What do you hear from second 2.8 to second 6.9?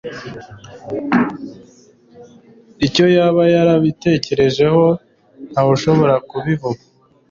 icyo yaba yarabitekerejeho, ntawushobora kubivuga